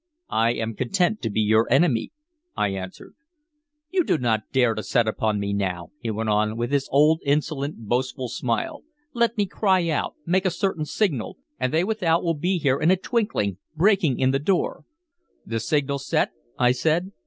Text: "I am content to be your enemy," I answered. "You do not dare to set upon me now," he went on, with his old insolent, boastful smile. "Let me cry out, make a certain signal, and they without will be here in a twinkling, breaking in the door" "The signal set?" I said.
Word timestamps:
"I 0.33 0.53
am 0.53 0.73
content 0.73 1.21
to 1.21 1.29
be 1.29 1.41
your 1.41 1.67
enemy," 1.71 2.11
I 2.57 2.69
answered. 2.69 3.13
"You 3.91 4.03
do 4.03 4.17
not 4.17 4.51
dare 4.51 4.73
to 4.73 4.81
set 4.81 5.07
upon 5.07 5.39
me 5.39 5.53
now," 5.53 5.89
he 5.99 6.09
went 6.09 6.27
on, 6.29 6.57
with 6.57 6.71
his 6.71 6.89
old 6.91 7.21
insolent, 7.23 7.87
boastful 7.87 8.27
smile. 8.27 8.81
"Let 9.13 9.37
me 9.37 9.45
cry 9.45 9.89
out, 9.89 10.15
make 10.25 10.47
a 10.47 10.49
certain 10.49 10.85
signal, 10.85 11.37
and 11.59 11.71
they 11.71 11.83
without 11.83 12.23
will 12.23 12.33
be 12.33 12.57
here 12.57 12.79
in 12.79 12.89
a 12.89 12.97
twinkling, 12.97 13.59
breaking 13.75 14.17
in 14.17 14.31
the 14.31 14.39
door" 14.39 14.85
"The 15.45 15.59
signal 15.59 15.99
set?" 15.99 16.31
I 16.57 16.71
said. 16.71 17.11